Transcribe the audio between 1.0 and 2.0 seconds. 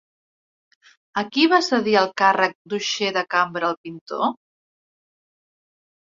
A qui va cedir